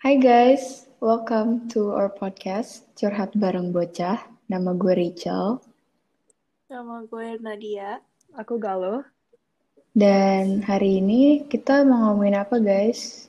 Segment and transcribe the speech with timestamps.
[0.00, 4.16] Hai guys, welcome to our podcast Curhat Bareng Bocah.
[4.48, 5.60] Nama gue Rachel.
[6.72, 8.00] Nama gue Nadia.
[8.32, 9.04] Aku Galuh.
[9.92, 13.28] Dan hari ini kita mau ngomongin apa guys?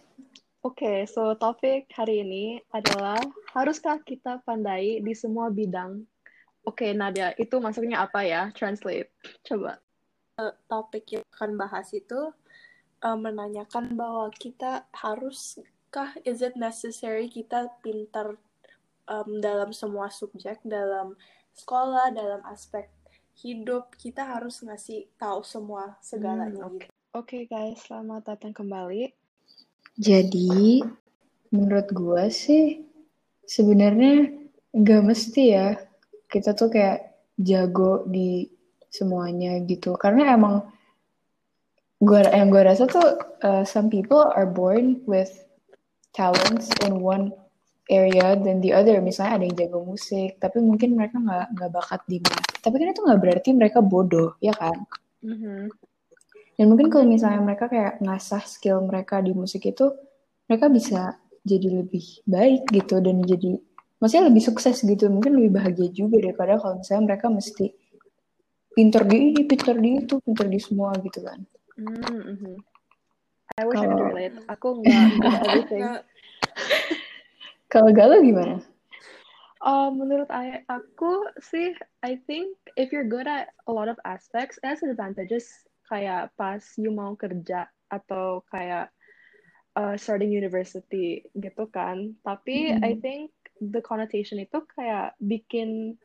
[0.64, 3.20] Oke, okay, so topik hari ini adalah
[3.52, 6.08] haruskah kita pandai di semua bidang?
[6.64, 8.48] Oke, okay, Nadia, itu maksudnya apa ya?
[8.56, 9.12] Translate.
[9.44, 9.76] Coba.
[10.40, 12.32] Uh, topik yang akan bahas itu
[13.04, 14.88] uh, menanyakan bahwa kita
[15.92, 18.40] haruskah, is it necessary kita pintar
[19.12, 21.20] um, dalam semua subjek, dalam
[21.52, 22.88] sekolah, dalam aspek
[23.36, 26.64] hidup, kita harus ngasih tahu semua segalanya.
[26.64, 27.44] Hmm, Oke, okay.
[27.44, 29.12] okay, guys, selamat datang kembali
[30.00, 30.80] jadi,
[31.52, 32.88] menurut gue sih,
[33.44, 34.32] sebenarnya
[34.72, 35.76] nggak mesti ya
[36.32, 38.48] kita tuh kayak jago di
[38.88, 40.00] semuanya gitu.
[40.00, 40.64] Karena emang
[42.00, 45.51] gue yang gue rasa tuh uh, some people are born with
[46.12, 47.32] talents in one
[47.92, 49.00] area dan the other.
[49.04, 52.48] Misalnya ada yang jago musik, tapi mungkin mereka nggak nggak bakat di math.
[52.64, 54.78] Tapi kan itu nggak berarti mereka bodoh, ya kan?
[55.24, 55.62] Mm -hmm.
[56.56, 59.92] Dan mungkin kalau misalnya mereka kayak ngasah skill mereka di musik itu,
[60.46, 63.58] mereka bisa jadi lebih baik gitu dan jadi
[63.98, 65.10] maksudnya lebih sukses gitu.
[65.10, 67.66] Mungkin lebih bahagia juga daripada kalau misalnya mereka mesti
[68.72, 71.40] pinter di ini, pinter di itu, pinter di semua gitu kan.
[71.82, 71.98] Mm
[72.40, 72.56] -hmm.
[73.58, 73.88] I wish kalo...
[73.88, 74.36] I could relate.
[74.48, 75.84] Aku nggak everything.
[77.72, 78.60] kalau galau gimana?
[79.62, 80.26] Uh, menurut
[80.66, 85.46] aku sih, I think if you're good at a lot of aspects, it has advantages
[85.86, 88.90] kayak pas you mau kerja atau kayak
[89.78, 92.18] uh, starting university gitu kan.
[92.26, 92.88] Tapi mm -hmm.
[92.90, 93.30] I think
[93.62, 96.02] the connotation itu kayak bikin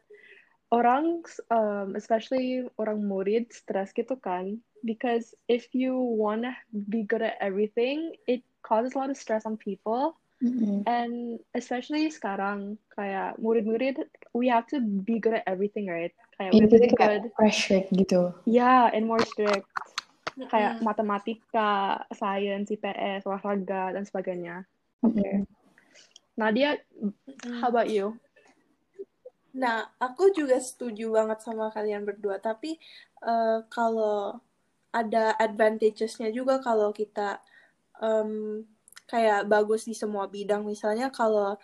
[0.70, 4.58] orang, um, especially orang murid, stres gitu kan.
[4.82, 9.56] Because if you wanna be good at everything, it causes a lot of stress on
[9.58, 10.18] people.
[10.44, 10.84] Mm-hmm.
[10.84, 14.04] And especially sekarang kayak murid-murid
[14.36, 16.12] we have to be good at everything, right?
[16.36, 17.22] Kayak we have to good.
[17.32, 18.36] Pressure gitu.
[18.44, 19.64] Yeah, and more strict.
[20.36, 20.52] Mm-hmm.
[20.52, 24.68] Kayak matematika, science, IPS, olahraga dan sebagainya.
[25.00, 25.16] Oke.
[25.16, 25.34] Okay.
[26.36, 27.64] Nadia, mm-hmm.
[27.64, 28.20] how about you?
[29.56, 32.36] Nah, aku juga setuju banget sama kalian berdua.
[32.36, 32.76] Tapi
[33.24, 34.36] uh, kalau
[34.92, 37.40] ada advantages-nya juga kalau kita
[38.00, 38.64] um,
[39.08, 41.56] kayak bagus di semua bidang misalnya kalau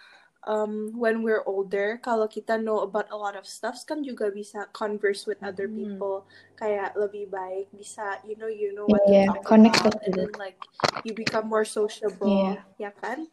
[0.46, 4.66] um, when we're older kalau kita know about a lot of stuff kan juga bisa
[4.76, 5.82] converse with other hmm.
[5.82, 6.54] people hmm.
[6.58, 10.14] kayak lebih baik bisa you know you know what yeah, to talk connected about and
[10.14, 10.58] then like
[11.02, 12.62] you become more sociable yeah.
[12.78, 13.26] ya kan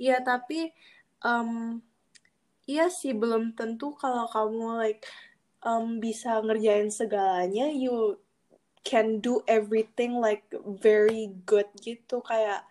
[0.00, 0.74] iya tapi
[1.22, 1.78] um,
[2.64, 5.04] iya sih belum tentu kalau kamu like
[5.64, 8.20] um, bisa ngerjain segalanya you
[8.84, 10.44] can do everything like
[10.78, 12.20] very good gitu.
[12.20, 12.68] Kayak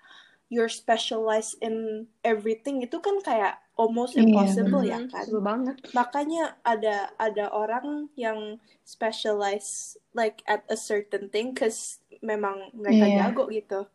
[0.48, 2.86] you're specialized in everything.
[2.86, 5.26] Itu kan kayak almost iya, impossible yeah, ya kan?
[5.42, 5.76] Banget.
[5.98, 13.20] Makanya ada ada orang yang specialize like at a certain thing cause memang mereka yeah.
[13.28, 13.90] jago gitu.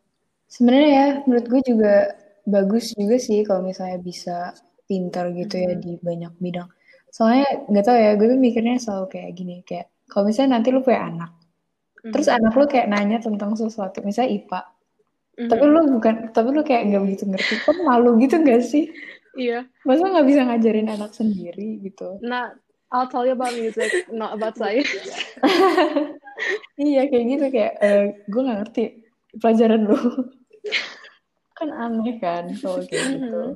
[0.51, 1.95] Sebenarnya ya menurut gue juga
[2.43, 4.51] bagus juga sih kalau misalnya bisa
[4.89, 6.69] pintar gitu ya di banyak bidang
[7.13, 10.81] soalnya nggak tau ya gue tuh mikirnya selalu kayak gini kayak kalau misalnya nanti lu
[10.81, 11.31] punya anak
[12.07, 14.61] terus anak lu kayak nanya tentang sesuatu misalnya IPA.
[15.39, 17.53] Tapi lu bukan, tapi lu kayak nggak begitu ngerti.
[17.63, 18.91] Kok malu gitu gak sih?
[19.39, 19.67] Iya.
[19.87, 22.19] Masa nggak bisa ngajarin anak sendiri gitu?
[22.23, 22.51] Nah,
[22.91, 24.91] I'll tell you about music, not about science.
[26.79, 28.83] iya kayak gitu kayak eh, gue nggak ngerti
[29.39, 29.99] pelajaran lu.
[31.59, 33.51] kan aneh kan kalau kayak mm-hmm.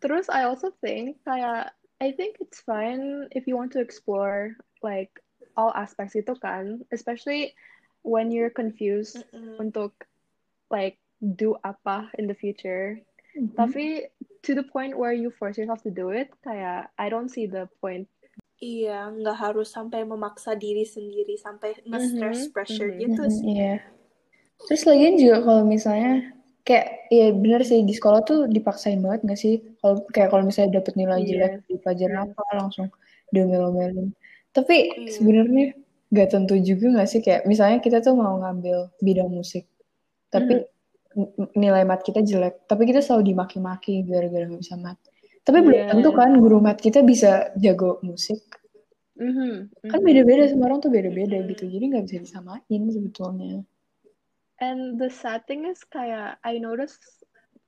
[0.00, 5.10] Terus I also think kayak I think it's fine if you want to explore like
[5.56, 7.56] all aspects itu kan, especially
[8.04, 9.56] when you're confused mm -mm.
[9.68, 9.96] untuk
[10.68, 13.00] like do apa in the future.
[13.32, 13.56] Mm-hmm.
[13.56, 14.12] Tapi
[14.44, 17.68] to the point where you force yourself to do it, kayak I don't see the
[17.80, 18.08] point.
[18.56, 22.54] Iya, nggak harus sampai memaksa diri sendiri sampai nge-stress mm-hmm.
[22.56, 23.04] pressure mm-hmm.
[23.04, 23.44] gitu sih.
[23.52, 23.60] Iya.
[23.60, 23.78] Yeah.
[24.64, 26.35] Terus lagian juga kalau misalnya
[26.66, 29.62] kayak ya bener sih di sekolah tuh dipaksain banget nggak sih?
[29.78, 31.28] Kalau kayak kalau misalnya dapet nilai yeah.
[31.30, 32.26] jelek di pelajaran yeah.
[32.26, 32.86] apa langsung
[33.30, 34.10] diomel-omelin.
[34.50, 35.12] Tapi yeah.
[35.14, 35.66] sebenarnya
[36.10, 39.64] nggak tentu juga nggak sih kayak misalnya kita tuh mau ngambil bidang musik,
[40.28, 40.74] tapi mm
[41.56, 45.00] nilai mat kita jelek tapi kita selalu dimaki-maki gara-gara nggak bisa mat
[45.48, 45.64] tapi yeah.
[45.64, 45.88] belum iya.
[45.88, 48.44] tentu kan guru mat kita bisa jago musik
[49.16, 49.52] mm -hmm.
[49.88, 53.64] kan beda-beda semua orang tuh beda-beda gitu jadi nggak bisa disamain sebetulnya
[54.60, 56.96] and the sad thing is kayak I notice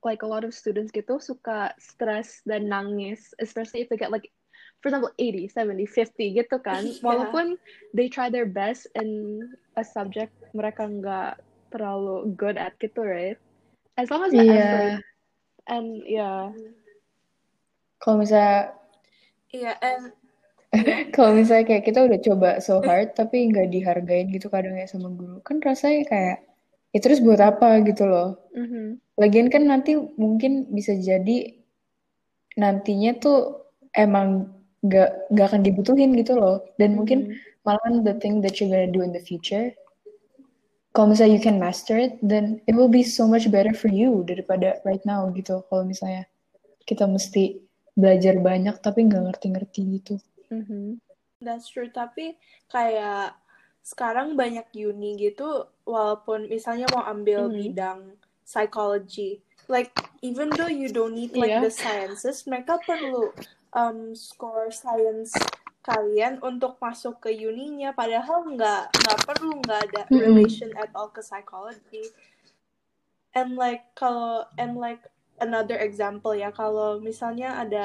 [0.05, 4.31] like a lot of students gitu suka stress dan nangis especially if they get like
[4.79, 7.03] for example 80, 70, 50 gitu kan yeah.
[7.03, 7.59] walaupun
[7.93, 9.43] they try their best in
[9.75, 11.43] a subject mereka nggak
[11.75, 13.37] terlalu good at gitu right
[13.99, 14.55] as long as the yeah.
[14.55, 15.03] effort
[15.69, 16.55] and yeah
[17.99, 18.79] Kalau misalnya
[19.49, 20.13] Iya, and
[21.17, 25.09] kalau misalnya kayak kita udah coba so hard tapi nggak dihargain gitu kadang ya sama
[25.09, 26.39] guru kan rasanya kayak
[26.99, 28.43] ya terus buat apa gitu loh.
[28.51, 31.55] Mhm lagian kan nanti mungkin bisa jadi
[32.55, 34.51] nantinya tuh emang
[34.83, 36.67] nggak nggak akan dibutuhin gitu loh.
[36.83, 39.77] Dan mungkin mhm malahan the thing that you're gonna do in the future
[40.97, 44.25] kalau misalnya you can master it then it will be so much better for you
[44.25, 46.25] daripada right now gitu kalau misalnya
[46.89, 47.61] kita mesti
[47.93, 50.15] belajar banyak tapi nggak ngerti-ngerti gitu.
[50.49, 50.97] Mhm
[51.45, 51.93] that's true.
[51.93, 52.35] Tapi
[52.73, 53.37] kayak
[53.85, 57.57] sekarang banyak uni gitu, walaupun misalnya mau ambil Mhm.
[57.57, 58.01] bidang
[58.45, 59.89] psychology, like
[60.21, 61.65] even though you don't need like Iya.
[61.65, 63.33] the sciences, mereka perlu
[63.73, 65.33] um, score science
[65.81, 67.97] kalian untuk masuk ke uninya.
[67.97, 70.21] Padahal nggak nggak perlu nggak ada Mm-mm.
[70.21, 72.05] relation at all ke psychology.
[73.33, 75.05] And like kalau and like
[75.39, 77.85] another example ya kalau misalnya ada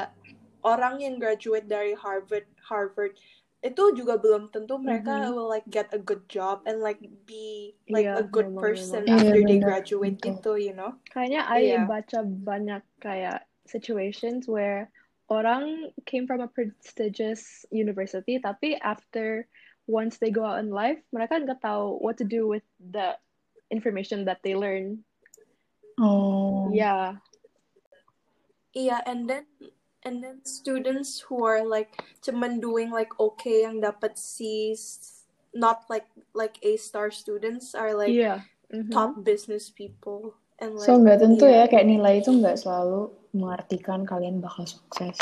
[0.63, 3.13] orang yang graduate dari Harvard Harvard
[3.63, 5.33] itu juga belum tentu mereka Mhm.
[5.33, 9.01] will like get a good job and like be like Iya, a good memang, person
[9.07, 9.07] memang.
[9.07, 10.35] Iya, after they benar, graduate betul.
[10.35, 11.81] gitu you know Kayaknya I Iya.
[11.87, 14.91] baca banyak kayak situations where
[15.31, 19.47] orang came from a prestigious university, tapi after
[19.87, 23.15] once they go out in life, mereka nggak tahu what to do with the
[23.71, 25.07] information that they learn.
[26.01, 27.21] oh Yeah.
[28.73, 29.45] iya and then
[30.05, 31.91] and then students who are like
[32.23, 35.23] cuman doing like okay yang dapat C's
[35.55, 38.43] not like like A star students are like Iya.
[38.73, 38.89] Mhm.
[38.89, 41.65] top business people and like so nggak tentu iya.
[41.65, 45.17] ya kayak nilai itu nggak selalu mengartikan kalian bakal sukses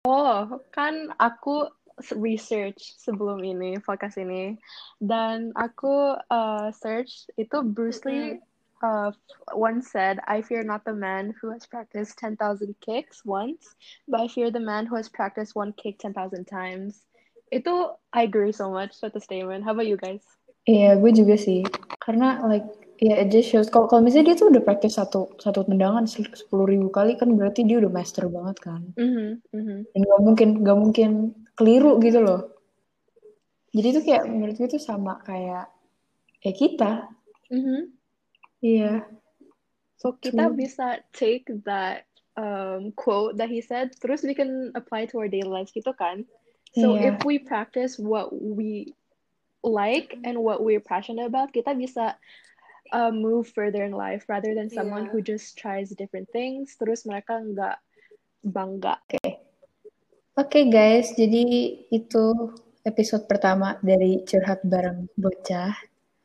[0.00, 1.68] Oh, kan aku
[2.16, 4.56] research sebelum ini, podcast ini.
[4.96, 8.40] Dan aku uh, search, itu Bruce Lee
[8.82, 9.12] uh,
[9.52, 13.74] once said, I fear not the man who has practiced 10,000 kicks once,
[14.08, 17.04] but I fear the man who has practiced one kick 10,000 times.
[17.52, 19.64] Itu, I agree so much with the statement.
[19.64, 20.22] How about you guys?
[20.68, 21.64] Iya, gue juga sih.
[21.98, 22.66] Karena like
[23.00, 26.92] ya it just shows kalau misalnya dia tuh udah practice satu satu tendangan sepuluh ribu
[26.92, 28.80] kali kan berarti dia udah master banget kan.
[28.94, 29.78] Mhm, mhm.
[29.90, 31.10] Dan gak mungkin gak mungkin
[31.56, 32.54] keliru gitu loh.
[33.72, 35.72] Jadi itu kayak menurut gue tuh sama kayak
[36.44, 37.08] ya kita.
[37.50, 37.99] Mhm.
[38.60, 39.04] Iya.
[40.00, 40.56] So kita True.
[40.56, 42.08] bisa take that
[42.40, 46.24] um, quote that he said, terus we can apply to our daily lives gitu kan.
[46.72, 47.12] So Iya.
[47.12, 48.96] if we practice what we
[49.60, 52.16] like and what we're passionate about, kita bisa
[52.96, 55.10] uh, move further in life rather than someone Iya.
[55.12, 57.76] who just tries different things, terus mereka nggak
[58.40, 58.96] bangga.
[60.40, 61.44] Oke guys, jadi
[61.92, 62.56] itu
[62.88, 65.76] episode pertama dari curhat bareng bocah.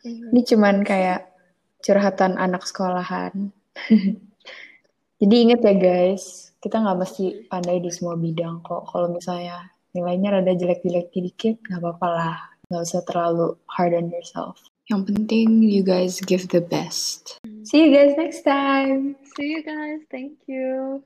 [0.07, 0.31] Mhm.
[0.31, 1.34] Ini cuman kayak
[1.83, 3.51] curhatan anak sekolahan.
[5.19, 8.91] Jadi inget ya guys, kita nggak mesti pandai di semua bidang kok.
[8.91, 12.37] Kalau misalnya nilainya rada jelek-jelek dikit, nggak apa-apa lah.
[12.67, 14.59] Nggak usah terlalu hard on yourself.
[14.85, 17.41] Yang penting you guys give the best.
[17.65, 19.17] See you guys next time.
[19.33, 20.05] See you guys.
[20.13, 21.01] Thank you.